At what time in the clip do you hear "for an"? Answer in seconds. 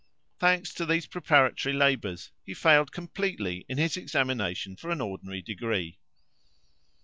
4.75-4.99